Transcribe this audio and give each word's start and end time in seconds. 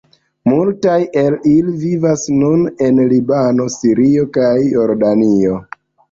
Multaj 0.49 0.93
el 1.19 1.33
ili 1.49 1.73
vivas 1.81 2.23
nun 2.37 2.63
en 2.85 3.01
Libano, 3.11 3.67
Sirio 3.75 4.23
kaj 4.39 4.49
Jordanio. 4.71 5.59